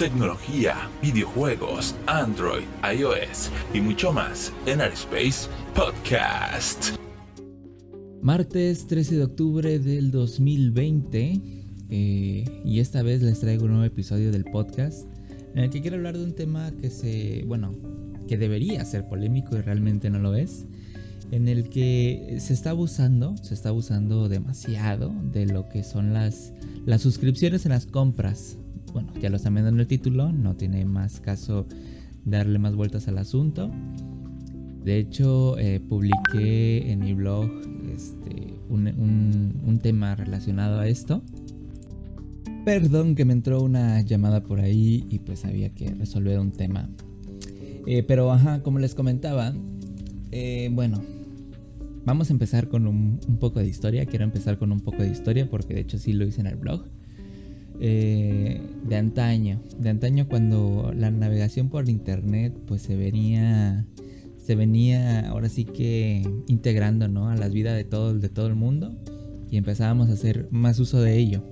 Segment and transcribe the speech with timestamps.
[0.00, 6.96] tecnología, videojuegos, Android, iOS y mucho más en Airspace Podcast.
[8.22, 11.40] Martes 13 de octubre del 2020
[11.90, 15.06] eh, y esta vez les traigo un nuevo episodio del podcast
[15.54, 17.74] en el que quiero hablar de un tema que se, bueno,
[18.26, 20.64] que debería ser polémico y realmente no lo es,
[21.30, 26.54] en el que se está abusando, se está abusando demasiado de lo que son las,
[26.86, 28.56] las suscripciones en las compras.
[28.92, 31.66] Bueno, ya lo están viendo en el título, no tiene más caso
[32.24, 33.70] darle más vueltas al asunto.
[34.84, 37.50] De hecho, eh, publiqué en mi blog
[37.94, 41.22] este, un, tema relacionado a esto.
[42.64, 46.90] Perdón que me entró una llamada por ahí y pues había que resolver un tema
[47.86, 49.54] eh, pero ajá, como les comentaba,
[50.30, 51.02] eh, bueno,
[52.04, 54.06] vamos a empezar con un, poco de historia.
[54.06, 56.56] Quiero empezar con un poco de historia porque de hecho sí lo hice en el
[56.56, 56.84] blog.
[57.82, 63.86] Eh, de antaño, de antaño cuando la navegación por internet pues se venía,
[64.36, 67.30] se venía ahora sí que integrando ¿no?
[67.30, 68.94] a las vidas de todo, de todo el mundo
[69.50, 71.42] y empezábamos a hacer más uso de ello.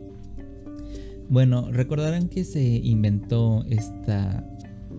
[1.31, 4.47] Bueno, recordarán que se inventó esta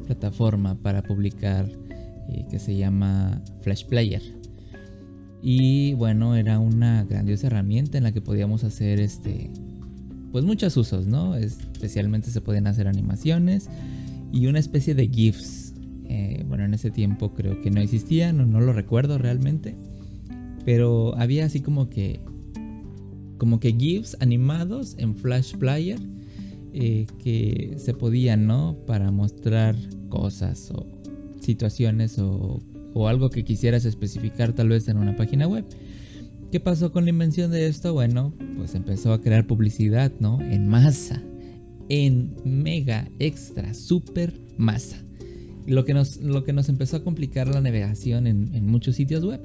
[0.08, 1.70] plataforma para publicar
[2.30, 4.24] eh, que se llama Flash Player.
[5.44, 9.52] Y bueno, era una grandiosa herramienta en la que podíamos hacer este
[10.32, 11.36] pues muchos usos, ¿no?
[11.36, 13.70] Especialmente se podían hacer animaciones
[14.32, 15.74] y una especie de GIFs.
[16.06, 19.76] Eh, bueno, en ese tiempo creo que no existían, no, no lo recuerdo realmente.
[20.66, 22.20] Pero había así como que
[23.40, 26.00] como que GIFs animados en Flash Player
[26.72, 28.78] eh, que se podían, ¿no?
[28.86, 29.76] Para mostrar
[30.10, 30.86] cosas o
[31.40, 32.62] situaciones o,
[33.08, 35.66] algo que quisieras especificar tal vez en una página web.
[36.52, 37.94] ¿Qué pasó con la invención de esto?
[37.94, 40.42] Bueno, pues empezó a crear publicidad, ¿no?
[40.42, 41.22] En masa,
[41.90, 44.98] en mega, extra, super masa.
[45.68, 49.42] Lo que nos, lo que nos empezó a complicar la navegación en, muchos sitios web.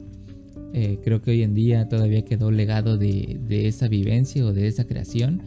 [0.72, 4.84] Eh, creo que hoy en día todavía quedó legado de, esa vivencia o de esa
[4.84, 5.42] creación,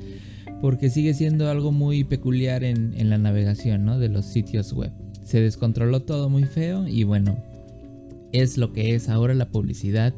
[0.61, 3.99] porque sigue siendo algo muy peculiar en la navegación ¿no?
[3.99, 4.91] de los sitios web
[5.27, 7.37] se descontroló todo muy feo y bueno,
[8.31, 10.13] es lo que es ahora la publicidad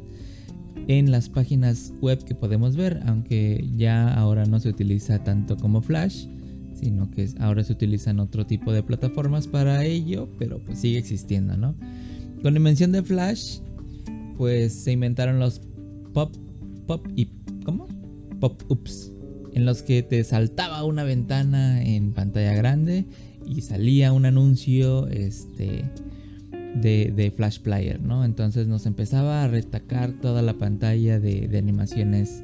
[0.88, 5.82] en las páginas web que podemos ver, aunque ya ahora no se utiliza tanto como
[5.82, 6.26] Flash,
[6.74, 11.56] sino que ahora se utilizan otro tipo de plataformas para ello, pero pues sigue existiendo,
[11.56, 11.74] ¿no?
[12.42, 13.58] Con la invención de Flash,
[14.36, 15.60] pues se inventaron los
[16.14, 16.34] pop,
[16.86, 17.26] pop y
[17.64, 17.86] ¿cómo?
[18.40, 19.12] Pop-ups,
[19.52, 23.04] en los que te saltaba una ventana en pantalla grande
[23.46, 25.84] y salía un anuncio este,
[26.74, 28.24] de, Flash Player, ¿no?
[28.24, 32.42] Entonces nos empezaba a retacar toda la pantalla de, animaciones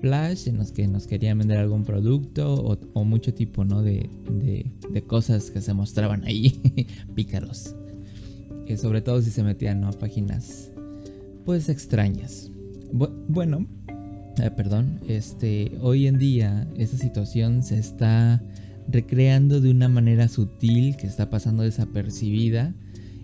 [0.00, 3.82] Flash en los que nos querían vender algún producto o, mucho tipo, ¿no?
[3.82, 4.08] De,
[5.06, 6.60] cosas que se mostraban ahí,
[7.14, 7.74] pícaros.
[8.66, 10.70] Que sobre todo si se metían a páginas,
[11.44, 12.50] pues extrañas.
[12.92, 13.66] bueno,
[14.42, 18.42] eh, perdón, este, hoy en día esa situación se está
[18.88, 22.74] recreando de una manera sutil que está pasando desapercibida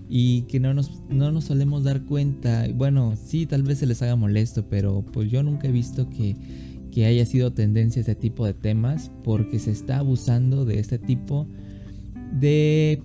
[0.08, 2.66] y que no nos, no nos solemos dar cuenta.
[2.74, 6.36] Bueno, sí, tal vez se les haga molesto, pero pues yo nunca he visto que,
[6.92, 11.46] que haya sido tendencia este tipo de temas porque se está abusando de este tipo
[12.38, 13.02] de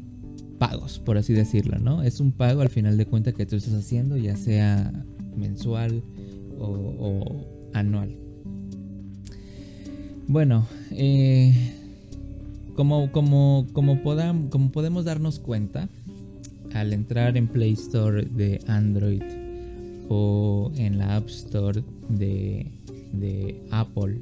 [0.58, 2.04] pagos, por así decirlo, ¿no?
[2.04, 4.92] Es un pago al final de cuentas que tú estás haciendo, ya sea
[5.36, 6.04] mensual
[6.60, 8.16] o, anual.
[10.28, 11.56] Bueno, eh,
[12.76, 14.04] como, como, como,
[14.50, 15.90] como podemos darnos cuenta,
[16.74, 19.24] al entrar en Play Store de Android
[20.10, 22.72] o en la App Store de,
[23.72, 24.18] Apple,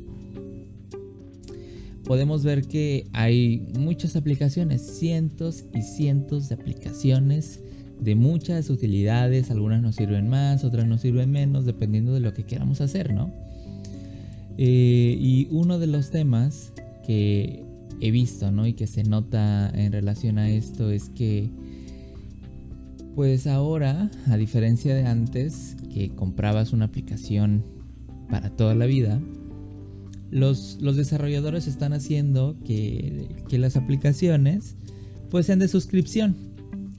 [2.03, 7.59] podemos ver que hay muchas aplicaciones, cientos y cientos de aplicaciones
[7.99, 12.43] de muchas utilidades, algunas nos sirven más, otras nos sirven menos, dependiendo de lo que
[12.43, 13.31] queramos hacer, ¿no?
[14.57, 16.73] Eh, y uno de los temas
[17.05, 17.63] que
[18.01, 18.67] he visto, ¿no?
[18.67, 21.49] Y que se nota en relación a esto es que,
[23.17, 27.65] pues ahora, a diferencia de antes, que comprabas una aplicación
[28.29, 29.19] para toda la vida,
[30.29, 34.75] los, los desarrolladores están haciendo que, que, las aplicaciones
[35.31, 36.35] pues sean de suscripción.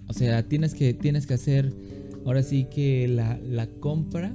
[0.08, 1.72] O sea, tienes que, tienes que hacer
[2.26, 4.34] ahora sí que la, la compra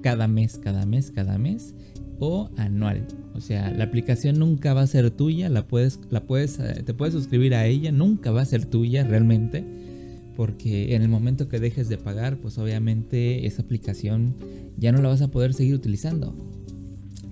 [0.00, 1.74] cada mes, cada mes, cada mes
[2.20, 3.08] o anual.
[3.34, 6.94] O sea, la aplicación nunca va a ser tuya, la puedes, la puedes, eh, te
[6.94, 9.64] puedes suscribir a ella, nunca va a ser tuya realmente,
[10.36, 14.34] porque en el momento que dejes de pagar, pues obviamente esa aplicación
[14.78, 16.34] ya no la vas a poder seguir utilizando.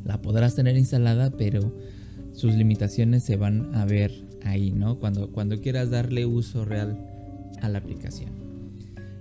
[0.05, 1.73] La podrás tener instalada, pero
[2.33, 4.13] sus limitaciones se van a ver
[4.45, 4.99] ahí, ¿no?
[4.99, 6.99] Cuando, cuando quieras darle uso real
[7.61, 8.31] a la aplicación.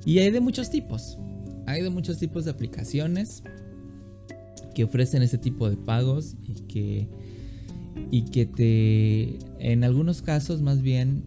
[0.05, 1.17] Y hay de muchos tipos.
[1.65, 3.43] Hay de muchos tipos de aplicaciones
[4.73, 7.07] que ofrecen ese tipo de pagos y que
[8.11, 11.23] y que te en algunos casos más bien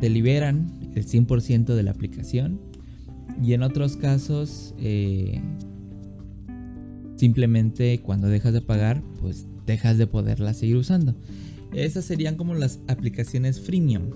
[0.00, 2.60] te liberan el 100% de la aplicación
[3.42, 5.40] y en otros casos eh,
[7.16, 11.14] simplemente cuando dejas de pagar pues dejas de poderla seguir usando.
[11.72, 14.10] Esas serían como las aplicaciones freemium.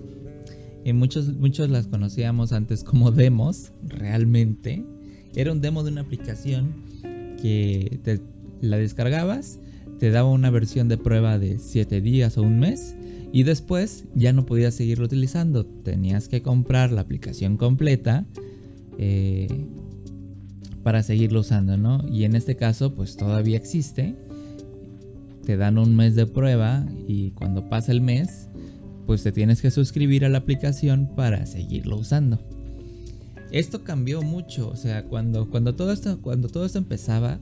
[0.85, 4.85] Y muchos, muchos las conocíamos antes como demos realmente.
[5.35, 6.73] Era un demo de una aplicación
[7.43, 8.21] que te
[8.61, 9.59] la descargabas
[10.00, 12.97] te daba una versión de prueba de 7 días o un mes
[13.32, 15.65] y después ya no podías seguirlo utilizando.
[15.65, 18.27] Tenías que comprar la aplicación completa
[18.99, 19.67] eh,
[20.82, 22.05] para seguirlo usando, ¿no?
[22.09, 24.17] Y en este caso, pues todavía existe.
[25.44, 28.49] Te dan un mes de prueba y cuando pasa el mes,
[29.06, 32.41] pues te tienes que suscribir a la aplicación para seguirlo usando.
[33.53, 37.41] Esto cambió mucho, o sea, cuando, cuando, todo, esto, cuando todo esto empezaba,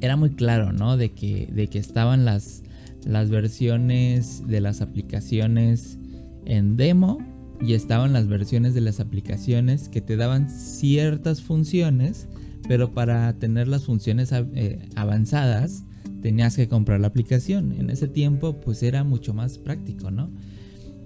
[0.00, 0.96] era muy claro, ¿no?
[0.96, 2.62] De que, de que estaban las,
[3.06, 5.98] las versiones de las aplicaciones
[6.44, 7.18] en demo
[7.60, 12.28] y estaban las versiones de las aplicaciones que te daban ciertas funciones,
[12.68, 15.84] pero para tener las funciones eh, avanzadas
[16.20, 17.72] tenías que comprar la aplicación.
[17.72, 20.30] En ese tiempo pues era mucho más práctico, ¿no?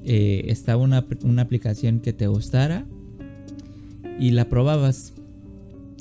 [0.03, 2.87] Eh, estaba una, una aplicación que te gustara
[4.19, 5.13] y la probabas,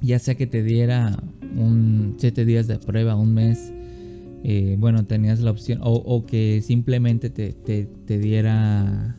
[0.02, 1.22] ya sea que te diera
[1.58, 3.74] un 7 días de prueba, un mes,
[4.78, 9.18] bueno, tenías la opción, o, que simplemente te, diera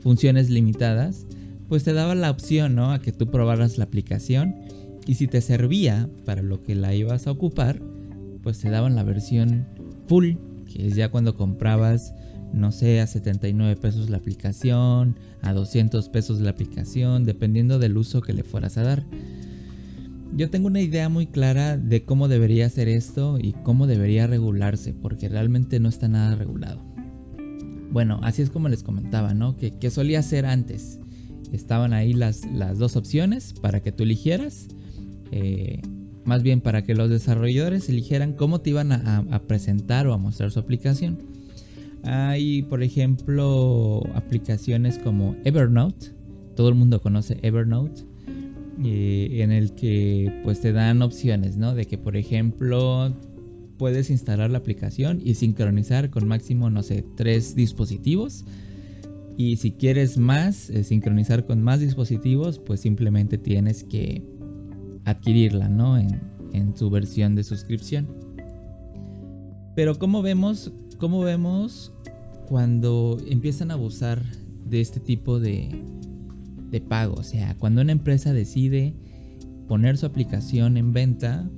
[0.00, 1.26] funciones limitadas,
[1.68, 2.92] pues te daba la opción, ¿no?
[2.92, 4.54] A que tú probaras la aplicación
[5.06, 7.80] y si te servía para lo que la ibas a ocupar,
[8.42, 9.66] pues te daban la versión
[10.06, 10.34] full,
[10.72, 12.14] que es ya cuando comprabas,
[12.52, 18.20] no sé, a 79 pesos la aplicación, a 200 pesos la aplicación, dependiendo del uso
[18.20, 19.04] que le fueras a dar
[20.36, 24.92] yo tengo una idea muy clara de cómo debería ser esto y cómo debería regularse,
[24.92, 26.82] porque realmente no está nada regulado.
[27.90, 29.56] Bueno, así es como les comentaba, ¿no?
[29.56, 30.98] Que, solía ser antes.
[31.52, 34.66] Estaban ahí las, las, dos opciones para que tú eligieras.
[35.30, 35.80] Eh,
[36.24, 40.50] más bien para que los desarrolladores eligieran cómo te iban a, presentar o a mostrar
[40.50, 41.18] su aplicación.
[42.02, 46.08] Hay, por ejemplo, aplicaciones como Evernote.
[46.56, 48.13] Todo el mundo conoce Evernote
[48.82, 51.74] eh, en el que pues te dan opciones, ¿no?
[51.74, 53.14] De que por ejemplo
[53.76, 58.44] puedes instalar la aplicación y sincronizar con máximo, no sé, tres dispositivos.
[59.36, 64.22] Y si quieres más, eh, sincronizar con más dispositivos, pues simplemente tienes que
[65.04, 65.98] adquirirla, ¿no?
[65.98, 66.32] En,
[66.76, 68.06] su versión de suscripción.
[69.74, 71.92] Pero como vemos, como vemos
[72.48, 74.22] cuando empiezan a abusar
[74.64, 75.68] de este tipo de,
[76.80, 77.14] pago.
[77.14, 78.94] O sea, cuando una empresa decide
[79.68, 81.48] poner su aplicación en venta,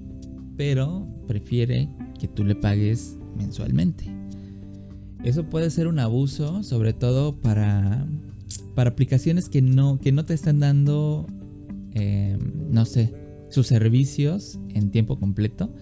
[0.56, 4.06] pero prefiere que tú le pagues mensualmente.
[5.24, 8.06] Eso puede ser un abuso, sobre todo para,
[8.74, 11.26] para aplicaciones que no, que no te están dando,
[11.92, 13.12] em, no sé,
[13.48, 15.72] sus servicios en tiempo completo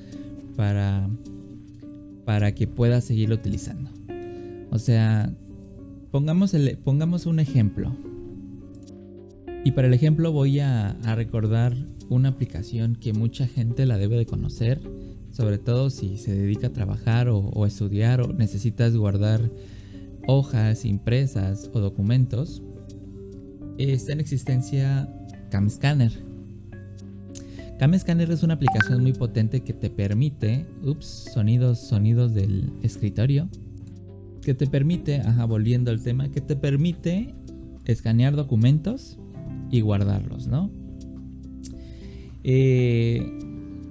[0.56, 1.08] para,
[2.24, 3.90] para que puedas seguirlo utilizando.
[4.70, 5.32] O sea,
[6.10, 7.96] pongamos, el, pongamos un ejemplo.
[9.64, 11.74] Y para el ejemplo voy a, recordar
[12.10, 14.82] una aplicación que mucha gente la debe de conocer,
[15.30, 19.50] sobre todo si se dedica a trabajar o, estudiar o necesitas guardar
[20.28, 22.62] hojas impresas o documentos.
[23.78, 25.08] Está en existencia
[25.50, 26.12] CamScanner.
[27.78, 33.48] CamScanner es una aplicación muy potente que te permite, ups, sonidos, sonidos del escritorio,
[34.42, 37.34] que te permite, ajá, volviendo al tema, que te permite
[37.86, 39.18] escanear documentos
[39.74, 40.70] y guardarlos, ¿no?
[42.44, 43.26] Eh,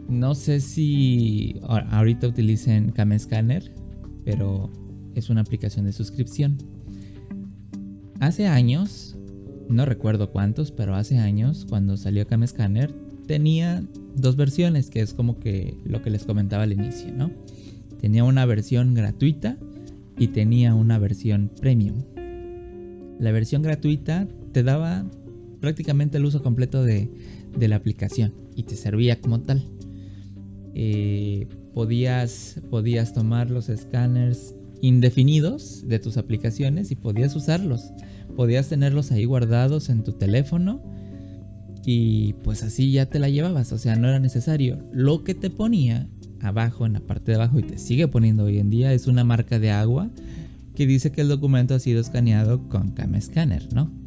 [0.08, 3.74] no sé si ahorita utilicen CamScanner,
[4.24, 4.72] pero
[5.14, 6.58] es una aplicación de suscripción.
[8.22, 9.18] Hace años,
[9.68, 12.94] no recuerdo cuántos, pero hace años, cuando salió CamScanner,
[13.28, 13.84] tenía
[14.16, 17.30] dos versiones, que es como que lo que les comentaba al inicio, ¿no?
[18.00, 19.58] Tenía una versión gratuita
[20.18, 22.04] y tenía una versión premium.
[23.20, 25.06] La versión gratuita te daba
[25.64, 27.10] prácticamente el uso completo de,
[27.58, 29.64] la aplicación y te servía como tal.
[30.76, 37.94] Eh, podías, podías tomar los escáneres indefinidos de tus aplicaciones y podías usarlos.
[38.36, 40.84] Podías tenerlos ahí guardados en tu teléfono
[41.86, 44.86] y pues así ya te la llevabas, o sea, no era necesario.
[44.92, 46.10] Lo que te ponía
[46.42, 49.24] abajo, en la parte de abajo y te sigue poniendo hoy en día es una
[49.24, 50.10] marca de agua
[50.76, 54.03] que dice que el documento ha sido escaneado con Cam Scanner, ¿no?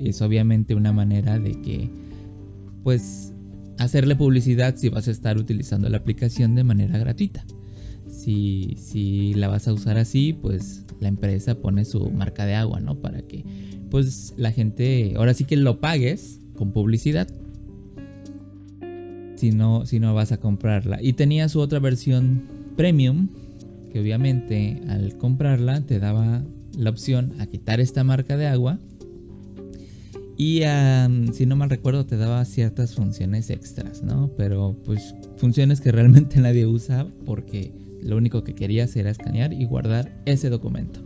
[0.00, 1.90] Es obviamente una manera de que,
[2.82, 3.32] pues,
[3.78, 7.44] hacerle publicidad si vas a estar utilizando la aplicación de manera gratuita.
[8.08, 12.80] Si, si la vas a usar así, pues la empresa pone su marca de agua,
[12.80, 13.00] ¿no?
[13.00, 13.44] Para que,
[13.90, 17.28] pues, la gente, ahora sí que lo pagues con publicidad.
[19.36, 21.02] Si no, si no vas a comprarla.
[21.02, 22.44] Y tenía su otra versión
[22.76, 23.28] premium
[23.92, 26.42] que obviamente al comprarla te daba
[26.76, 28.78] la opción a quitar esta marca de agua
[30.36, 30.62] y
[31.32, 34.30] si no mal recuerdo te daba ciertas funciones extras, ¿no?
[34.36, 39.64] Pero pues funciones que realmente nadie usa porque lo único que querías era escanear y
[39.64, 41.00] guardar ese documento.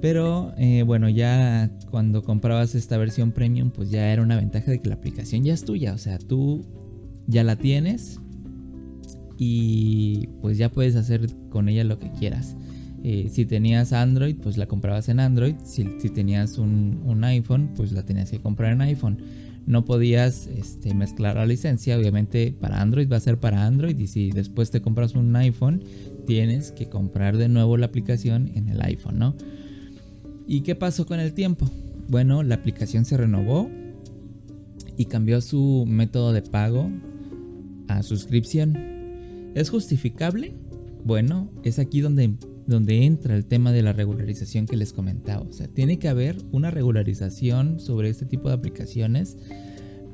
[0.00, 4.80] Pero eh, bueno, ya cuando comprabas esta versión premium, pues ya era una ventaja de
[4.80, 5.92] que la aplicación ya es tuya.
[5.92, 6.64] O sea, tú
[7.26, 8.18] ya la tienes
[9.36, 12.56] y pues ya puedes hacer con ella lo que quieras.
[13.02, 15.54] Si tenías Android, pues la comprabas en Android.
[15.64, 19.18] Si, tenías un, iPhone, pues la tenías que comprar en iPhone.
[19.66, 21.98] No podías este, mezclar la licencia.
[21.98, 23.98] Obviamente para Android va a ser para Android.
[23.98, 25.82] Y si después te compras un iPhone,
[26.26, 29.34] tienes que comprar de nuevo la aplicación en el iPhone, ¿no?
[30.46, 31.70] ¿Y qué pasó con el tiempo?
[32.08, 33.70] Bueno, la aplicación se renovó
[34.96, 36.90] y cambió su método de pago
[37.88, 38.76] a suscripción.
[39.54, 40.52] ¿Es justificable?
[41.04, 42.34] Bueno, es aquí donde,
[42.70, 45.42] donde entra el tema de la regularización que les comentaba.
[45.42, 49.36] O sea, tiene que haber una regularización sobre este tipo de aplicaciones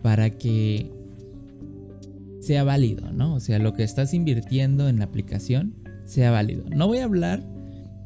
[0.02, 0.90] para que
[2.40, 3.34] sea válido, ¿no?
[3.34, 6.64] O sea, lo que estás invirtiendo en la aplicación sea válido.
[6.70, 7.44] No voy a hablar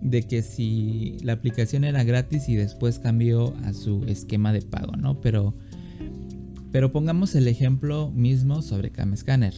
[0.02, 4.97] de que si la aplicación era gratis y después cambió a su esquema de pago,
[4.97, 5.21] ¿no?
[5.21, 5.54] Pero,
[6.73, 9.54] pero pongamos el ejemplo mismo sobre Cam Scanner.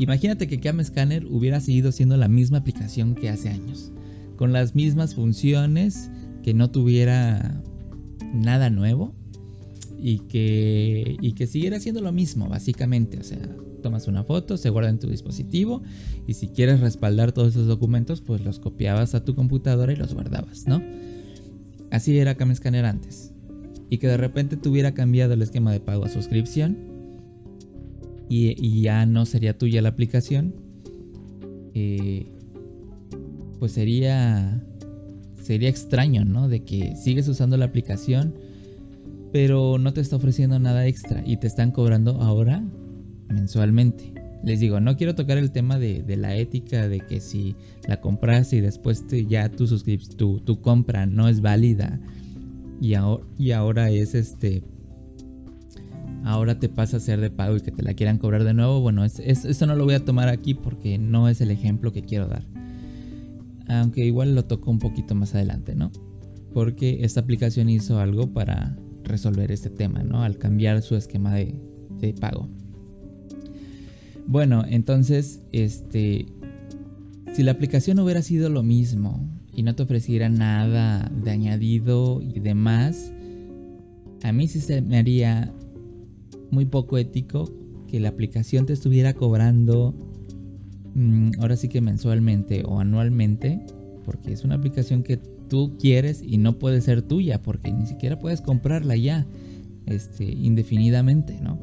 [0.00, 3.92] Imagínate que Cam Scanner hubiera seguido siendo la misma aplicación que hace años,
[4.36, 6.10] con las mismas funciones,
[6.42, 7.62] que no tuviera
[8.32, 9.14] nada nuevo
[9.98, 13.18] y que, y que siguiera siendo lo mismo, básicamente.
[13.18, 13.38] O sea,
[13.82, 15.82] tomas una foto, se guarda en tu dispositivo
[16.26, 20.14] y si quieres respaldar todos esos documentos, pues los copiabas a tu computadora y los
[20.14, 20.82] guardabas, ¿no?
[21.90, 23.34] Así era Cam Scanner antes.
[23.90, 26.89] Y que de repente tuviera cambiado el esquema de pago a suscripción
[28.30, 30.54] y, ya no sería tuya la aplicación,
[31.74, 32.26] eh,
[33.58, 34.62] pues sería,
[35.42, 36.48] sería extraño, ¿no?
[36.48, 38.34] De que sigues usando la aplicación,
[39.32, 42.62] pero no te está ofreciendo nada extra y te están cobrando ahora
[43.28, 44.14] mensualmente.
[44.44, 47.56] Les digo, no quiero tocar el tema de, la ética, de que si
[47.88, 49.66] la compras y después ya tu,
[50.16, 52.00] tu, tu compra no es válida
[52.80, 54.62] y ahora, y ahora es este
[56.24, 58.80] ahora te pasa a ser de pago y que te la quieran cobrar de nuevo,
[58.80, 62.02] bueno, es, eso no lo voy a tomar aquí porque no es el ejemplo que
[62.02, 62.44] quiero dar.
[63.68, 65.92] Aunque igual lo toco un poquito más adelante, ¿no?
[66.52, 70.22] Porque esta aplicación hizo algo para resolver este tema, ¿no?
[70.22, 71.54] Al cambiar su esquema de,
[72.00, 72.48] de pago.
[74.26, 76.26] Bueno, entonces, este,
[77.32, 82.40] si la aplicación hubiera sido lo mismo y no te ofreciera nada de añadido y
[82.40, 83.12] demás,
[84.22, 85.52] a mí sí se me haría
[86.50, 87.50] muy poco ético
[87.88, 89.94] que la aplicación te estuviera cobrando
[90.94, 93.60] mm, ahora sí que mensualmente o anualmente,
[94.04, 98.18] porque es una aplicación que tú quieres y no puede ser tuya, porque ni siquiera
[98.18, 99.26] puedes comprarla ya,
[99.86, 101.58] este, indefinidamente, ¿no?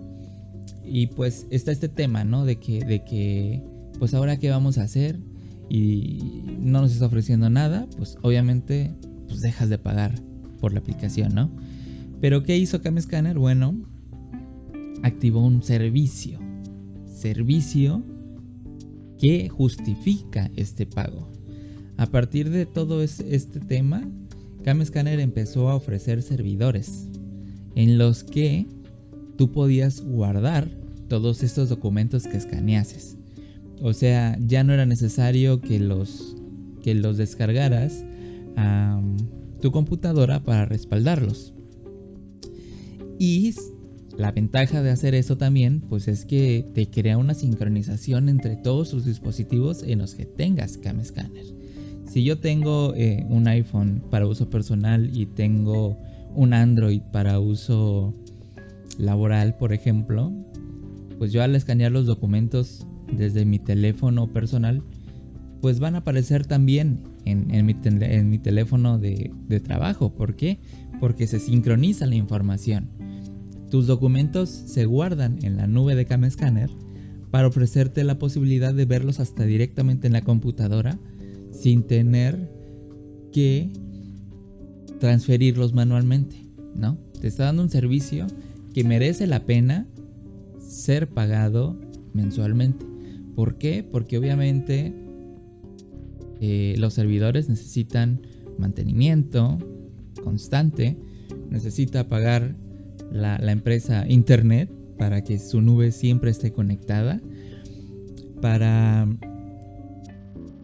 [0.83, 2.45] Y pues está este tema, ¿no?
[2.45, 3.63] De que, de que,
[3.97, 5.19] pues ahora qué vamos a hacer
[5.69, 8.93] y no nos está ofreciendo nada, pues obviamente,
[9.27, 10.21] pues dejas de pagar
[10.59, 11.51] por la aplicación, ¿no?
[12.19, 13.37] Pero ¿qué hizo Camscanner?
[13.37, 13.75] Bueno,
[15.07, 16.39] activó un servicio.
[17.07, 18.03] Servicio
[19.17, 21.27] que justifica este pago.
[21.97, 24.07] A partir de todo este tema,
[24.63, 27.07] CamScanner empezó a ofrecer servidores
[27.75, 28.67] en los que
[29.35, 30.69] tú podías guardar
[31.07, 33.17] todos estos documentos que escaneases.
[33.81, 36.35] O sea, ya no era necesario que los,
[36.83, 38.03] que los descargaras
[38.55, 39.01] a
[39.61, 41.53] tu computadora para respaldarlos.
[43.19, 43.53] Y
[44.17, 48.89] la ventaja de hacer eso también, pues es que te crea una sincronización entre todos
[48.89, 51.45] tus dispositivos en los que tengas Cam Scanner.
[52.09, 55.97] Si yo tengo eh, un iPhone para uso personal y tengo
[56.33, 58.15] un Android para uso
[58.97, 60.33] laboral, por ejemplo,
[61.19, 64.81] pues yo al escanear los documentos desde mi teléfono personal,
[65.61, 70.15] pues van a aparecer también en, mi, teléfono de, de trabajo.
[70.15, 70.59] ¿Por qué?
[70.99, 72.96] Porque se sincroniza la información.
[73.69, 76.69] Tus documentos se guardan en la nube de Cam Scanner
[77.31, 80.97] para ofrecerte la posibilidad de verlos hasta directamente en la computadora
[81.51, 82.49] sin tener
[83.31, 83.69] que
[84.99, 86.37] transferirlos manualmente,
[86.75, 86.97] ¿no?
[87.19, 88.27] Te está dando un servicio
[88.73, 89.87] que merece la pena
[90.59, 91.77] ser pagado
[92.13, 92.85] mensualmente.
[93.35, 93.83] ¿Por qué?
[93.83, 94.93] Porque obviamente
[96.39, 98.21] eh, los servidores necesitan
[98.57, 99.57] mantenimiento
[100.23, 100.97] constante,
[101.49, 102.55] necesita pagar
[103.11, 107.21] la, empresa internet para que su nube siempre esté conectada,
[108.41, 109.07] para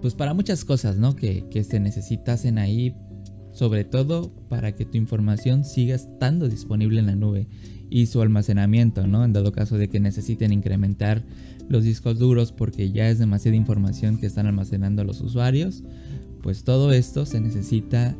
[0.02, 1.16] pues para muchas cosas, ¿no?
[1.16, 2.94] Que, que se necesitasen ahí,
[3.52, 7.48] sobre todo para que tu información siga estando disponible en la nube
[7.90, 9.24] y su almacenamiento, ¿no?
[9.24, 11.24] En dado caso de que necesiten incrementar
[11.70, 15.84] los discos duros porque ya es demasiada información que están almacenando los usuarios,
[16.42, 18.16] pues todo esto se necesita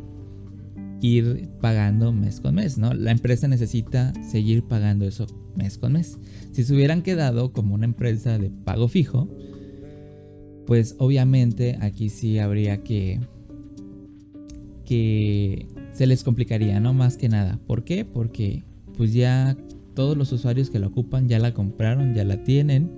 [1.04, 2.94] ir pagando mes con mes, ¿no?
[2.94, 6.18] La empresa necesita seguir pagando eso mes con mes.
[6.54, 9.28] Si se hubieran quedado como una empresa de pago fijo,
[10.66, 13.20] pues obviamente aquí sí habría que
[14.86, 16.94] que se les complicaría, ¿no?
[16.94, 17.60] Más que nada.
[17.68, 18.06] ¿Por qué?
[18.06, 18.64] Porque
[18.96, 19.58] pues ya
[19.96, 22.92] todos los usuarios que la ocupan ya la compraron, ya la tienen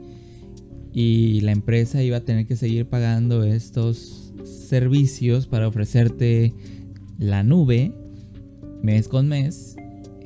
[0.94, 6.54] y la empresa iba a tener que seguir pagando estos servicios para ofrecerte
[7.18, 7.94] la nube
[8.82, 9.76] mes con mes.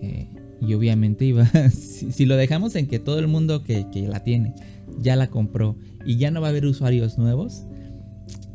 [0.01, 0.27] Eh,
[0.61, 4.53] y obviamente iba, si, lo dejamos en que todo el mundo que, la tiene
[5.01, 7.63] ya la compró y ya no va a haber usuarios nuevos,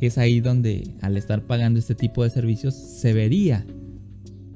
[0.01, 3.65] es ahí donde al estar pagando este tipo de servicios se vería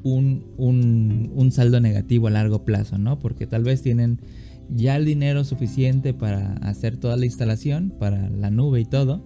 [0.02, 3.18] un, un, un, saldo negativo a largo plazo, ¿no?
[3.18, 4.20] Porque tal vez tienen
[4.68, 9.24] ya el dinero suficiente para hacer toda la instalación, para la nube y todo,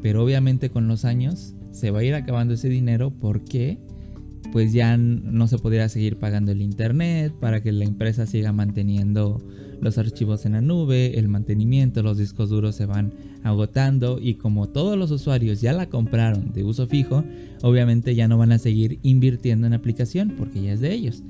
[0.00, 3.78] pero obviamente con los años se va a ir acabando ese dinero porque
[4.52, 9.40] pues ya no se podría seguir pagando el internet para que la empresa siga manteniendo
[9.80, 13.12] los archivos en la nube, el mantenimiento, los discos duros se van
[13.42, 17.24] agotando y como todos los usuarios ya la compraron de uso fijo,
[17.62, 21.22] obviamente ya no van a seguir invirtiendo en aplicación porque ya es de ellos.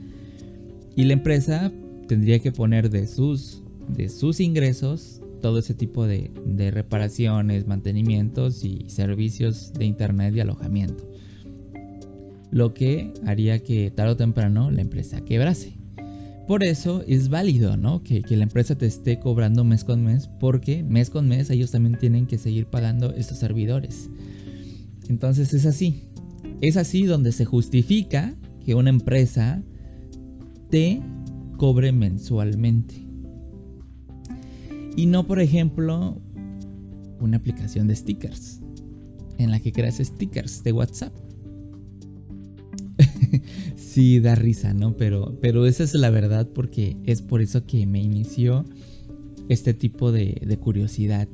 [0.97, 1.73] Y la empresa
[2.09, 6.31] tendría que poner de sus, de sus ingresos todo ese tipo de,
[6.71, 11.13] reparaciones, mantenimientos y servicios de internet y alojamiento
[12.53, 15.73] lo que haría que tarde o temprano la empresa quebrase.
[16.47, 18.03] Por eso es válido, ¿no?
[18.03, 21.99] Que, la empresa te esté cobrando mes con mes, porque mes con mes ellos también
[21.99, 24.11] tienen que seguir pagando estos servidores.
[25.09, 26.05] Entonces es así.
[26.61, 29.63] Es así donde se justifica que una empresa
[30.69, 31.01] te
[31.57, 33.12] cobre mensualmente.
[34.97, 36.21] Y no, por ejemplo,
[37.21, 38.61] una aplicación de stickers,
[39.39, 41.13] en la que creas stickers de WhatsApp
[43.77, 44.97] sí, da risa, ¿no?
[44.97, 48.65] Pero, pero esa es la verdad porque es por eso que me inició
[49.49, 51.29] este tipo de, de curiosidad.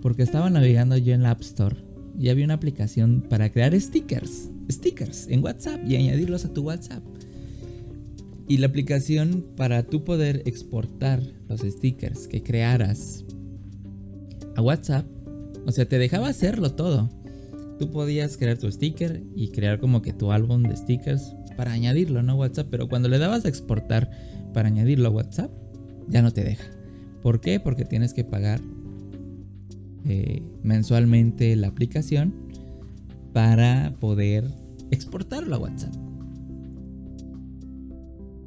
[0.00, 1.76] Porque estaba navegando yo en la App Store
[2.18, 7.02] y había una aplicación para crear stickers, stickers en WhatsApp y añadirlos a tu WhatsApp.
[8.48, 13.24] Y la aplicación para tú poder exportar los stickers que crearas
[14.56, 15.06] a WhatsApp,
[15.66, 17.10] o sea, te dejaba hacerlo todo.
[17.78, 22.22] Tú podías crear tu sticker y crear como que tu álbum de stickers para añadirlo,
[22.22, 22.36] ¿no?
[22.36, 24.10] WhatsApp, pero cuando le dabas a exportar
[24.54, 25.50] para añadirlo a WhatsApp,
[26.08, 26.64] ya no te deja.
[27.22, 27.60] ¿Por qué?
[27.60, 28.60] Porque tienes que pagar
[30.06, 32.34] eh, mensualmente la aplicación
[33.34, 34.48] para poder
[34.90, 36.07] exportarlo a WhatsApp.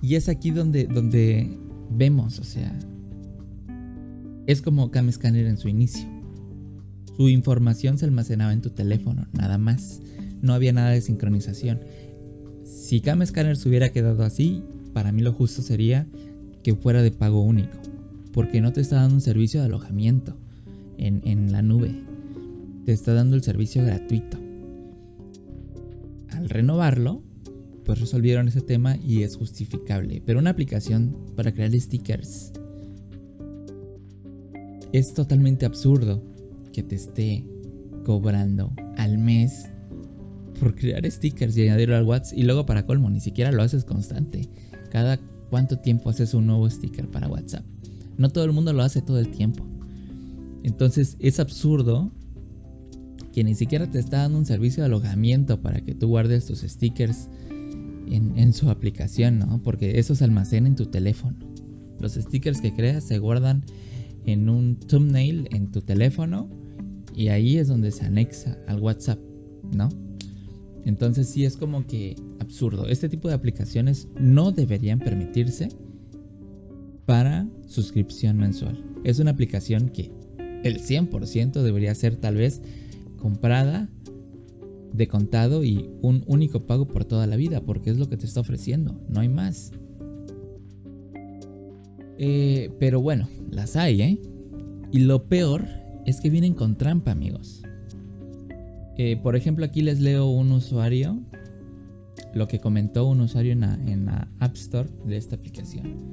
[0.01, 1.57] Y es aquí donde, donde
[1.91, 2.77] vemos, o sea,
[4.47, 6.07] es como Cam Scanner en su inicio.
[7.15, 10.01] Su información se almacenaba en tu teléfono, nada más.
[10.41, 11.81] No había nada de sincronización.
[12.63, 16.07] Si Cam Scanner se hubiera quedado así, para mí lo justo sería
[16.63, 17.77] que fuera de pago único.
[18.33, 20.35] Porque no te está dando un servicio de alojamiento
[20.97, 21.93] en, en la nube.
[22.85, 24.39] Te está dando el servicio gratuito.
[26.29, 27.21] Al renovarlo,
[27.85, 30.21] pues resolvieron ese tema y es justificable.
[30.25, 32.51] Pero una aplicación para crear stickers
[34.91, 36.23] es totalmente absurdo
[36.73, 37.45] que te esté
[38.05, 39.69] cobrando al mes
[40.59, 42.37] por crear stickers y añadirlo al WhatsApp.
[42.37, 44.49] Y luego para colmo, ni siquiera lo haces constante.
[44.91, 47.65] Cada cuánto tiempo haces un nuevo sticker para WhatsApp.
[48.17, 49.65] No todo el mundo lo hace todo el tiempo.
[50.63, 52.11] Entonces es absurdo
[53.33, 56.59] que ni siquiera te está dando un servicio de alojamiento para que tú guardes tus
[56.59, 57.29] stickers
[58.11, 59.61] en, su aplicación, ¿no?
[59.63, 61.37] Porque eso se almacena en tu teléfono.
[61.99, 63.63] Los stickers que creas se guardan
[64.25, 66.49] en un thumbnail en tu teléfono
[67.15, 69.19] y ahí es donde se anexa al WhatsApp,
[69.75, 69.89] ¿no?
[70.83, 72.87] Entonces sí es como que absurdo.
[72.87, 75.69] Este tipo de aplicaciones no deberían permitirse
[77.05, 78.83] para suscripción mensual.
[79.03, 80.11] Es una aplicación que
[80.63, 82.61] el 100% debería ser tal vez
[83.17, 83.89] comprada
[84.93, 88.25] de contado y un único pago por toda la vida, porque es lo que te
[88.25, 89.71] está ofreciendo, no hay más.
[92.17, 94.21] Eh, pero bueno, las hay, ¿eh?
[94.91, 95.65] Y lo peor
[96.05, 97.63] es que vienen con trampa, amigos.
[98.97, 101.19] Eh, por ejemplo, aquí les leo un usuario,
[102.33, 106.11] lo que comentó un usuario en la App Store de esta aplicación.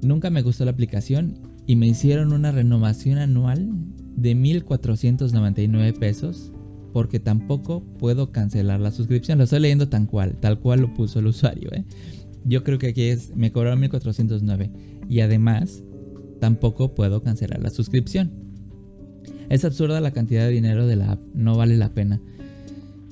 [0.00, 3.70] Nunca me gustó la aplicación y me hicieron una renovación anual
[4.16, 6.52] de 1.499 pesos
[6.92, 9.38] porque tampoco puedo cancelar la suscripción.
[9.38, 11.68] Lo estoy leyendo tal cual, tal cual lo puso el usuario.
[11.72, 11.84] ¿eh?
[12.44, 14.70] Yo creo que aquí es, me cobraron 1.409
[15.08, 15.82] y además
[16.40, 18.32] tampoco puedo cancelar la suscripción.
[19.48, 22.20] Es absurda la cantidad de dinero de la app, no vale la pena.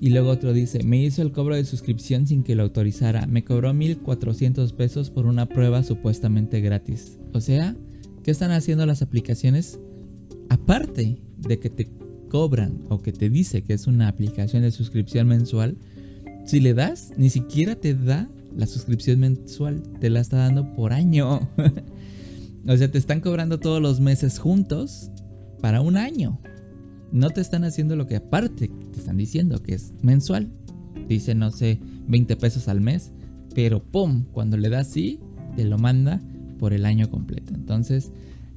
[0.00, 3.44] Y luego otro dice, me hizo el cobro de suscripción sin que lo autorizara, me
[3.44, 7.18] cobró 1.400 pesos por una prueba supuestamente gratis.
[7.32, 7.76] O sea,
[8.22, 9.80] ¿qué están haciendo las aplicaciones?
[10.52, 11.88] Aparte de que te
[12.28, 15.78] cobran o que te dice que es una aplicación de suscripción mensual,
[16.44, 20.92] si le das, ni siquiera te da la suscripción mensual, te la está dando por
[20.92, 21.48] año.
[22.68, 25.10] o sea, te están cobrando todos los meses juntos
[25.62, 26.38] para un año.
[27.12, 30.52] No te están haciendo lo que aparte te están diciendo que es mensual.
[31.08, 33.10] Dice, no sé, 20 pesos al mes,
[33.54, 34.26] pero ¡pum!
[34.32, 35.18] Cuando le das sí,
[35.56, 36.20] te lo manda
[36.58, 37.54] por el año completo.
[37.54, 38.12] Entonces,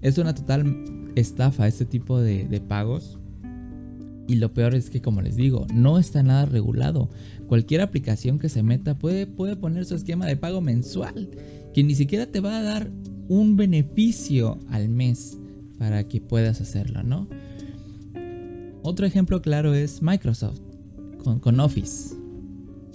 [0.06, 3.18] es una total estafa este tipo de, pagos.
[4.28, 7.10] Y lo peor es que, como les digo, no está nada regulado.
[7.48, 11.32] Cualquier aplicación que se meta puede, puede poner su esquema de pago mensual,
[11.74, 12.91] que ni siquiera te va a dar
[13.30, 15.39] un beneficio al mes
[15.80, 17.28] para que puedas hacerlo, ¿no?
[18.84, 20.62] Otro ejemplo claro es Microsoft
[21.41, 22.15] con Office.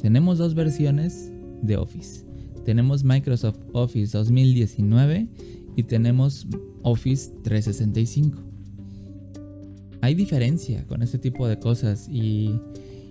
[0.01, 2.25] Tenemos dos versiones de Office.
[2.65, 5.29] Tenemos Microsoft Office 2019
[5.81, 6.47] y tenemos
[6.83, 8.51] Office 365
[10.03, 12.55] hay diferencia con este tipo de cosas y,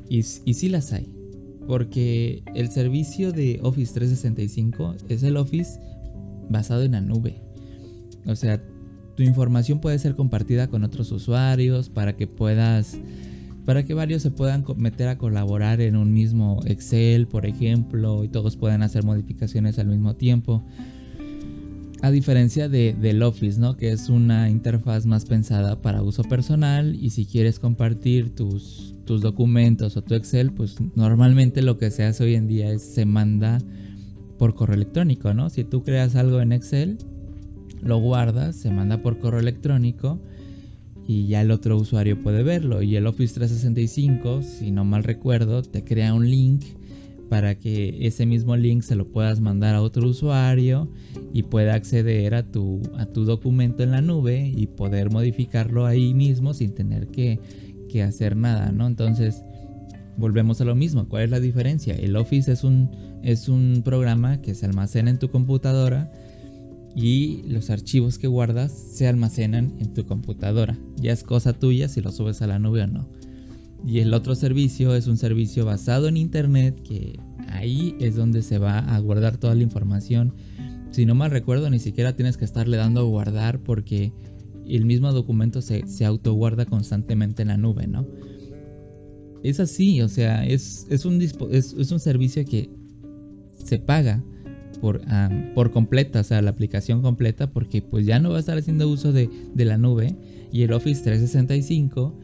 [0.10, 1.08] y, sí las hay.
[1.68, 5.80] Porque el servicio de Office 365 es el Office
[6.50, 7.42] basado en la nube.
[8.26, 8.62] O sea,
[9.16, 12.98] tu información puede ser compartida con otros usuarios para que puedas
[13.66, 18.28] para que varios se puedan meter a colaborar en un mismo Excel, por ejemplo, y
[18.28, 20.64] todos puedan hacer modificaciones al mismo tiempo.
[22.02, 23.76] A diferencia de, del Office, ¿no?
[23.76, 29.22] Que es una interfaz más pensada para uso personal y si quieres compartir tus, tus
[29.22, 33.06] documentos o tu Excel, pues normalmente lo que se hace hoy en día es se
[33.06, 33.58] manda
[34.38, 35.50] por correo electrónico, ¿no?
[35.50, 37.00] Si tú creas algo en Excel,
[37.82, 40.22] lo guardas, se manda por correo electrónico
[41.06, 42.82] y ya el otro usuario puede verlo.
[42.82, 46.64] Y el Office 365, si no mal recuerdo, te crea un link
[47.30, 50.92] para que ese mismo link se lo puedas mandar a otro usuario
[51.32, 56.14] y pueda acceder a tu, a tu documento en la nube y poder modificarlo ahí
[56.14, 57.40] mismo sin tener que,
[58.04, 58.86] hacer nada, ¿no?
[58.86, 59.44] Entonces,
[60.16, 61.08] volvemos a lo mismo.
[61.10, 61.96] ¿Cuál es la diferencia?
[61.96, 62.92] El Office es un,
[63.24, 66.12] es un programa que se almacena en tu computadora
[66.96, 70.78] y los archivos que guardas se almacenan en tu computadora.
[70.98, 73.08] Ya es cosa tuya si lo subes a la nube o no.
[73.86, 78.58] Y el otro servicio es un servicio basado en Internet que ahí es donde se
[78.58, 80.34] va a guardar toda la información.
[80.92, 84.12] Si no mal recuerdo, ni siquiera tienes que estarle dando a guardar porque
[84.68, 88.06] el mismo documento se, se autoguarda constantemente en la nube, ¿no?
[89.44, 92.70] Es así, o sea, es, un, es, un servicio que
[93.64, 94.22] se paga
[94.82, 95.02] por,
[95.56, 98.90] por completa, o sea, la aplicación completa, porque pues ya no va a estar haciendo
[98.90, 100.16] uso de, de la nube
[100.52, 102.20] y el Office 365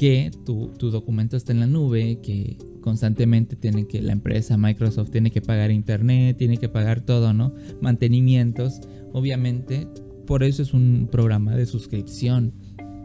[0.00, 5.30] que tu, documento está en la nube, que constantemente tiene que la empresa Microsoft tiene
[5.30, 7.52] que pagar internet, tiene que pagar todo, ¿no?
[7.82, 8.80] Mantenimientos.
[9.12, 9.86] Obviamente,
[10.26, 12.54] por eso es un programa de suscripción,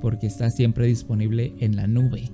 [0.01, 2.31] porque está siempre disponible en la nube.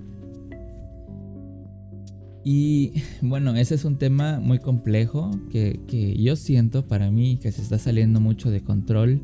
[2.44, 2.92] Y
[3.24, 7.80] bueno, ese es un tema muy complejo que, yo siento para mí que se está
[7.80, 9.24] saliendo mucho de control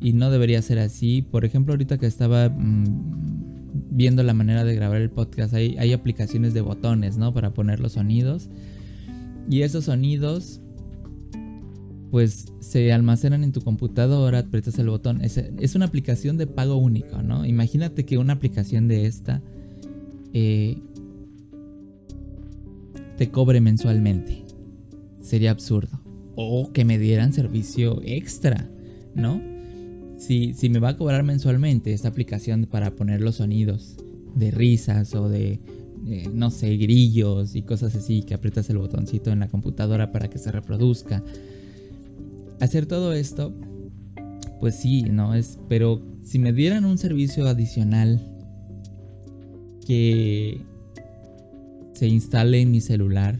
[0.00, 1.22] y no debería ser así.
[1.22, 3.47] Por ejemplo, ahorita que estaba mm,
[3.90, 7.32] viendo la manera de grabar el podcast, hay, hay aplicaciones de botones, ¿no?
[7.32, 8.48] Para poner los sonidos.
[9.50, 10.60] Y esos sonidos,
[12.10, 15.22] pues se almacenan en tu computadora, aprietas el botón.
[15.22, 17.46] Es, es una aplicación de pago único, ¿no?
[17.46, 19.42] Imagínate que una aplicación de esta
[20.32, 20.78] eh,
[23.16, 24.44] te cobre mensualmente.
[25.20, 26.00] Sería absurdo.
[26.36, 28.70] O que me dieran servicio extra,
[29.14, 29.57] ¿no?
[30.18, 33.96] Si, me va a cobrar mensualmente esta aplicación para poner los sonidos
[34.34, 35.60] de risas o de,
[36.06, 40.28] eh, no sé, grillos y cosas así, que aprietas el botoncito en la computadora para
[40.28, 41.22] que se reproduzca.
[42.60, 43.54] Hacer todo esto,
[44.60, 45.34] pues sí, ¿no?
[45.34, 48.20] Es, pero si me dieran un servicio adicional
[49.86, 50.60] que
[51.94, 53.38] se instale en mi celular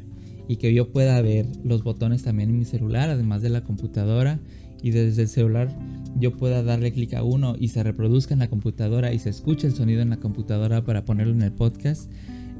[0.48, 4.40] y que yo pueda ver los botones también en mi celular, además de la computadora.
[4.82, 5.76] Y desde el celular
[6.18, 9.66] yo pueda darle clic a uno y se reproduzca en la computadora y se escuche
[9.66, 12.10] el sonido en la computadora para ponerlo en el podcast.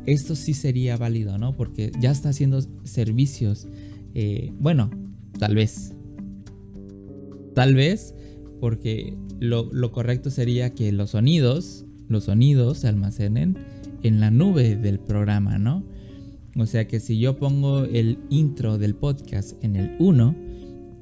[0.06, 1.56] Esto sí sería válido, ¿no?
[1.56, 3.68] Porque ya está haciendo servicios.
[4.14, 4.90] Eh, bueno,
[5.38, 5.94] tal vez.
[7.54, 8.14] Tal vez
[8.60, 13.56] porque lo, lo correcto sería que los sonidos, los sonidos se almacenen
[14.02, 15.84] en la nube del programa, ¿no?
[16.56, 20.34] O sea que si yo pongo el intro del podcast en el 1,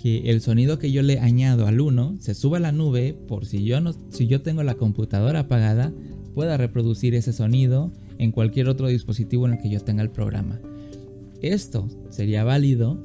[0.06, 3.44] que el sonido que yo le añado al 1 se suba a la nube por
[3.44, 5.92] si yo no si yo tengo la computadora apagada,
[6.32, 10.60] pueda reproducir ese sonido en cualquier otro dispositivo en el que yo tenga el programa.
[11.42, 13.02] Esto sería válido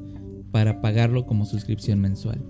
[0.51, 2.45] para pagarlo como suscripción mensual.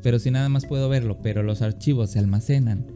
[0.00, 2.86] Pero si nada más puedo verlo, pero los archivos se almacenan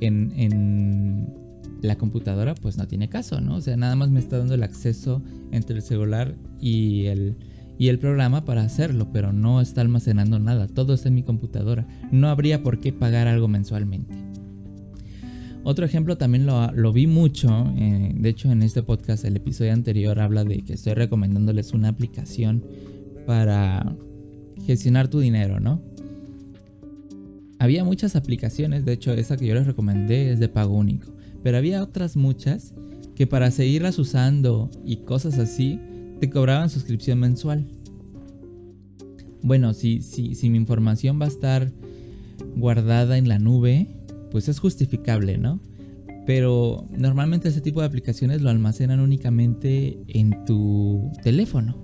[0.00, 1.32] en, en
[1.80, 3.54] la computadora pues no tiene caso, ¿no?
[3.54, 7.36] O sea, nada más me está dando el acceso entre el celular y el,
[7.82, 11.84] y el programa para hacerlo, pero no está almacenando nada, todo está en mi computadora.
[12.12, 14.14] No habría por qué pagar algo mensualmente.
[15.64, 20.20] Otro ejemplo también lo, vi mucho, eh, de hecho en este podcast el episodio anterior
[20.20, 22.64] habla de que estoy recomendándoles una aplicación
[23.26, 23.96] para
[24.64, 25.82] gestionar tu dinero, ¿no?
[27.58, 31.12] Había muchas aplicaciones, de hecho esa que yo les recomendé es de pago único.
[31.42, 32.74] Pero había otras muchas
[33.16, 35.80] que para seguirlas usando y cosas así,
[36.22, 37.64] te cobraban suscripción mensual.
[39.42, 41.72] Bueno, si, si, si mi información va a estar
[42.54, 43.88] guardada en la nube,
[44.30, 45.58] pues es justificable, ¿no?
[46.24, 51.76] Pero normalmente ese tipo de aplicaciones lo almacenan únicamente en tu teléfono.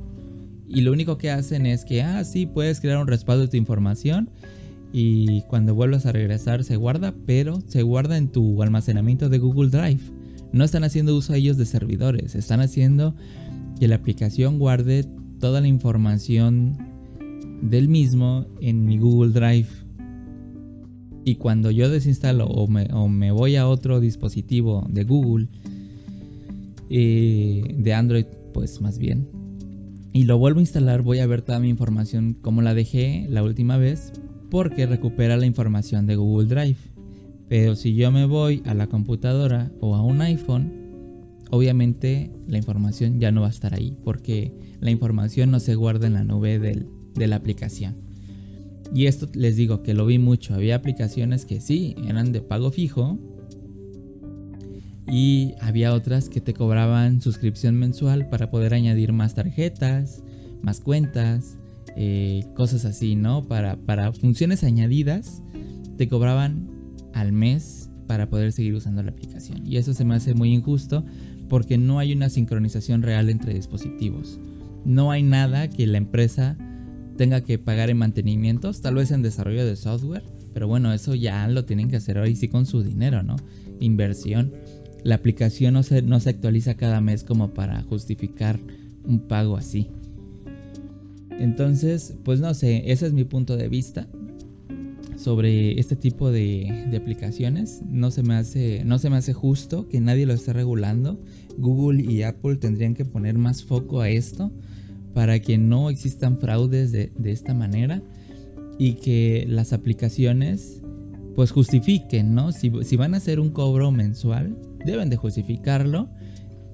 [0.69, 3.57] Y lo único que hacen es que, ah, sí, puedes crear un respaldo de tu
[3.57, 4.31] información
[4.93, 9.71] y cuando vuelvas a regresar se guarda, pero se guarda en tu almacenamiento de Google
[9.71, 10.13] Drive.
[10.53, 13.17] No están haciendo uso ellos de servidores, están haciendo
[13.79, 15.05] que la aplicación guarde
[15.41, 16.77] toda la información
[17.63, 19.69] del mismo en mi Google Drive.
[21.25, 22.67] Y cuando yo desinstalo o
[23.09, 25.49] me, voy a otro dispositivo de Google,
[26.91, 29.29] eh, de Android, pues más bien,
[30.13, 33.43] y lo vuelvo a instalar, voy a ver toda mi información como la dejé la
[33.43, 34.13] última vez,
[34.51, 36.79] porque recupera la información de Google Drive.
[37.49, 40.78] Pero si yo me voy a la computadora o a un iPhone,
[41.51, 46.07] obviamente la información ya no va a estar ahí porque la información no se guarda
[46.07, 48.09] en la nube de la aplicación.
[48.95, 50.55] Y esto les digo que lo vi mucho.
[50.55, 53.19] Había aplicaciones que sí, eran de pago fijo.
[55.11, 60.23] Y había otras que te cobraban suscripción mensual para poder añadir más tarjetas,
[60.63, 61.57] más cuentas,
[61.97, 63.49] eh, cosas así, ¿no?
[63.49, 65.43] Para, para funciones añadidas
[65.97, 66.69] te cobraban
[67.15, 69.67] al mes para poder seguir usando la aplicación.
[69.67, 71.05] Y eso se me hace muy injusto
[71.49, 74.39] porque no hay una sincronización real entre dispositivos.
[74.85, 76.57] No hay nada que la empresa
[77.17, 80.23] tenga que pagar en mantenimientos, tal vez en desarrollo de software,
[80.55, 83.37] pero bueno, eso ya lo tienen que hacer hoy sí con su dinero, ¿no?
[83.81, 84.53] Inversión.
[85.05, 88.59] La aplicación no se, no se actualiza cada mes como para justificar
[89.05, 89.89] un pago así.
[91.39, 94.09] Entonces, pues no sé, ese es mi punto de vista
[95.19, 97.83] sobre este tipo de, aplicaciones.
[97.89, 101.21] No se, me hace, no se me hace justo que nadie lo esté regulando.
[101.59, 104.53] Google y Apple tendrían que poner más foco a esto
[105.15, 108.03] para que no existan fraudes de, esta manera
[108.79, 110.83] y que las aplicaciones
[111.35, 112.53] pues justifiquen, ¿no?
[112.53, 116.09] Si, si, van a hacer un cobro mensual, deben de justificarlo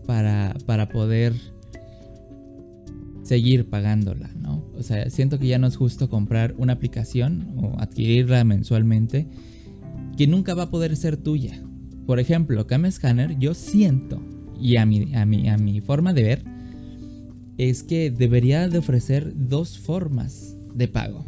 [0.07, 1.35] para, para poder
[3.25, 4.65] seguir pagándola, ¿no?
[4.77, 9.27] O sea, siento que ya no es justo comprar una aplicación o adquirirla mensualmente
[10.17, 11.61] que nunca va a poder ser tuya.
[12.07, 14.23] Por ejemplo, Cam Scanner, yo siento,
[14.61, 16.45] y a mi, a, a mi forma de ver,
[17.57, 21.25] es que debería de ofrecer dos formas de pago.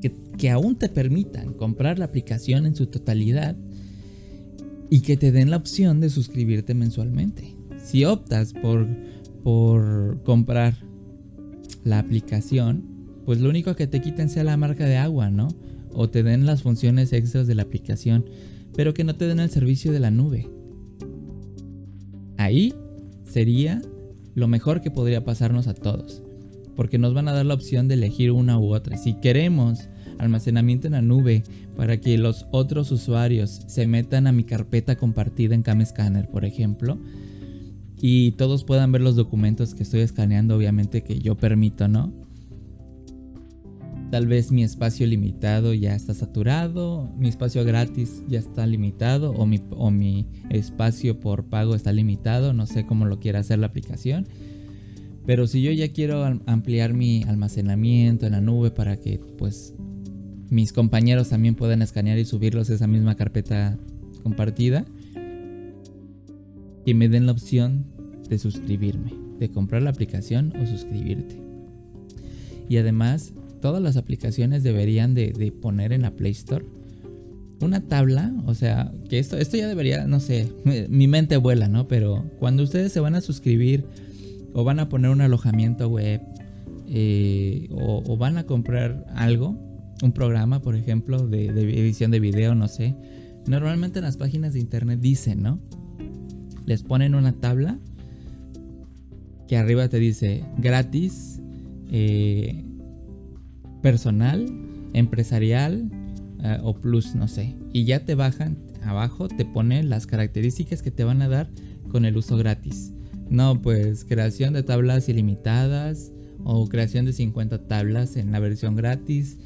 [0.00, 3.56] Que, que aún te permitan comprar la aplicación en su totalidad
[4.90, 7.56] y que te den la opción de suscribirte mensualmente.
[7.82, 8.86] Si optas por
[9.42, 10.74] por comprar
[11.84, 12.84] la aplicación,
[13.24, 15.48] pues lo único que te quiten sea la marca de agua, ¿no?
[15.92, 18.24] O te den las funciones extras de la aplicación,
[18.74, 20.48] pero que no te den el servicio de la nube.
[22.38, 22.74] Ahí
[23.24, 23.82] sería
[24.34, 26.22] lo mejor que podría pasarnos a todos,
[26.74, 28.96] porque nos van a dar la opción de elegir una u otra.
[28.96, 31.42] Si queremos almacenamiento en la nube
[31.76, 36.98] para que los otros usuarios se metan a mi carpeta compartida en CamScanner, por ejemplo,
[38.04, 42.12] y todos puedan ver los documentos que estoy escaneando, obviamente que yo permito, ¿no?
[44.10, 49.46] Tal vez mi espacio limitado ya está saturado, mi espacio gratis ya está limitado o
[49.46, 53.68] mi, o mi espacio por pago está limitado, no sé cómo lo quiera hacer la
[53.68, 54.26] aplicación.
[55.24, 59.74] Pero si yo ya quiero ampliar mi almacenamiento en la nube para que pues
[60.50, 63.78] mis compañeros también puedan escanear y subirlos a esa misma carpeta
[64.24, 64.84] compartida,
[66.84, 67.91] que me den la opción
[68.28, 71.40] de suscribirme, de comprar la aplicación o suscribirte.
[72.68, 76.64] Y además todas las aplicaciones deberían de, poner en la Play Store
[77.60, 80.52] una tabla, o sea, que esto, esto ya debería, no sé,
[80.88, 81.86] mi mente vuela, ¿no?
[81.86, 83.84] Pero cuando ustedes se van a suscribir
[84.52, 86.20] o van a poner un alojamiento web
[86.88, 89.56] eh, o, van a comprar algo,
[90.02, 92.96] un programa, por ejemplo, de, edición de video, no sé,
[93.46, 95.60] normalmente en las páginas de internet dicen, ¿no?
[96.66, 97.78] Les ponen una tabla
[99.52, 101.38] que arriba te dice gratis,
[101.90, 102.64] eh,
[103.82, 104.46] personal,
[104.94, 105.90] empresarial
[106.42, 107.54] eh, o plus, no sé.
[107.70, 111.50] Y ya te bajan abajo, te ponen las características que te van a dar
[111.90, 112.94] con el uso gratis.
[113.28, 116.12] No, pues creación de tablas ilimitadas
[116.44, 119.36] o creación de 50 tablas en la versión gratis,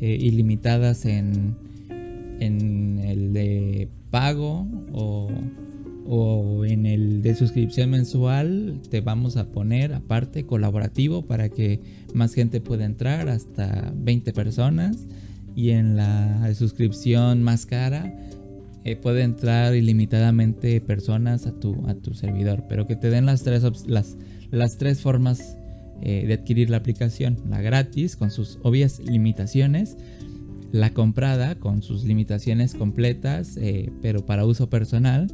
[0.00, 1.56] eh, ilimitadas en,
[2.38, 5.28] en el de pago o
[6.08, 11.80] o en el de suscripción mensual te vamos a poner aparte colaborativo para que
[12.14, 15.06] más gente pueda entrar, hasta 20 personas.
[15.54, 18.14] Y en la suscripción más cara
[18.84, 23.42] eh, puede entrar ilimitadamente personas a tu, a tu servidor, pero que te den las
[23.42, 24.16] tres, las,
[24.50, 25.56] las tres formas
[26.02, 27.38] eh, de adquirir la aplicación.
[27.48, 29.96] La gratis con sus obvias limitaciones.
[30.72, 35.28] La comprada con sus limitaciones completas, eh, pero para uso personal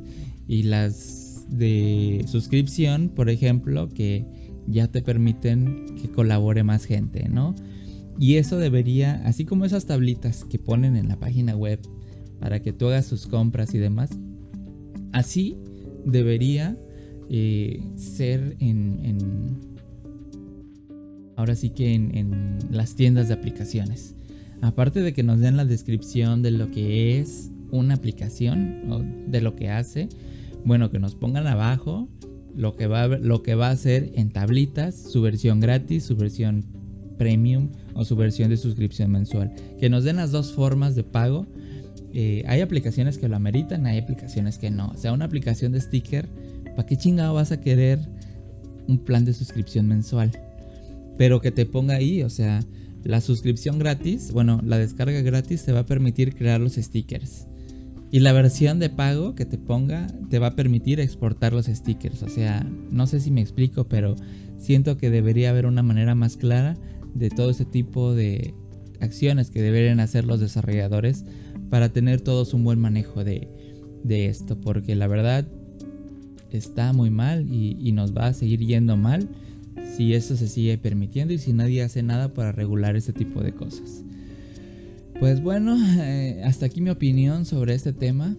[0.47, 4.25] y las de suscripción, por ejemplo, que
[4.67, 7.55] ya te permiten que colabore más gente, ¿no?
[8.19, 11.81] Y eso debería, así como esas tablitas que ponen en la página web
[12.39, 14.11] para que tú hagas sus compras y demás,
[15.13, 15.57] así
[16.05, 16.77] debería
[17.29, 19.59] eh, ser en,
[21.37, 24.15] ahora sí que en, en las tiendas de aplicaciones.
[24.61, 29.57] Aparte de que nos den la descripción de lo que es una aplicación de lo
[29.57, 30.09] que hace,
[30.65, 32.09] bueno, que nos pongan abajo
[32.55, 36.17] lo que va a, lo que va a hacer en tablitas, su versión gratis, su
[36.17, 36.65] versión
[37.19, 39.53] premium o su versión de suscripción mensual.
[39.81, 41.47] Que nos den las dos formas de pago.
[42.13, 44.89] Eh, hay aplicaciones que lo ameritan, hay aplicaciones que no.
[44.89, 46.29] O sea, una aplicación de sticker,
[46.77, 47.99] ¿para qué chingado vas a querer
[48.87, 50.31] un plan de suscripción mensual?
[51.17, 52.61] Pero que te ponga ahí, o sea,
[53.05, 57.47] la suscripción gratis, bueno, la descarga gratis te va a permitir crear los stickers.
[58.13, 62.23] Y la versión de pago que te ponga te va a permitir exportar los stickers.
[62.23, 64.17] O sea, no sé si me explico, pero
[64.59, 66.77] siento que debería haber una manera más clara
[67.15, 68.53] de todo ese tipo de
[69.01, 71.25] acciones que deberían hacer los desarrolladores
[71.71, 73.49] para tener todos un buen manejo de,
[74.05, 74.61] esto.
[74.61, 75.49] Porque la verdad
[76.51, 79.27] está muy mal y, y nos va a seguir yendo mal
[79.97, 83.55] si esto se sigue permitiendo y si nadie hace nada para regular este tipo de
[83.55, 84.05] cosas.
[85.23, 88.35] Pues bueno, eh, hasta aquí mi opinión sobre este tema.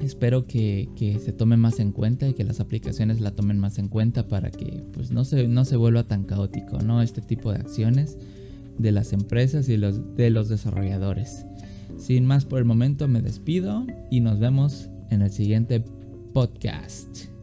[0.00, 0.88] Espero que,
[1.22, 4.50] se tome más en cuenta y que las aplicaciones la tomen más en cuenta para
[4.50, 7.02] que pues, no, se, no se vuelva tan caótico, ¿no?
[7.02, 8.16] Este tipo de acciones
[8.78, 11.44] de las empresas y los, de los desarrolladores.
[11.98, 15.84] Sin más por el momento me despido y nos vemos en el siguiente
[16.32, 17.33] podcast.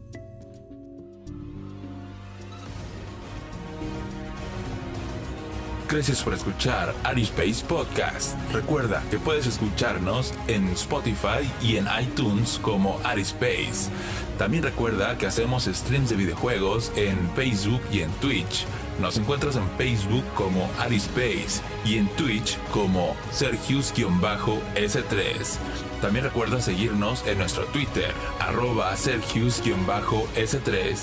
[5.92, 8.34] Gracias por escuchar Arispace Podcast.
[8.50, 13.90] Recuerda que puedes escucharnos en Spotify y en iTunes como Arispace.
[14.38, 18.64] También recuerda que hacemos streams de videojuegos en Facebook y en Twitch.
[19.02, 25.91] Nos encuentras en Facebook como Arispace y en Twitch como Sergius-S3.
[26.02, 30.96] También recuerda seguirnos en nuestro Twitter, arroba Sergius-S3.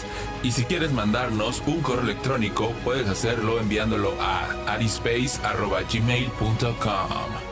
[0.44, 7.49] Y si quieres mandarnos un correo electrónico, puedes hacerlo enviándolo a arispace.gmail.com.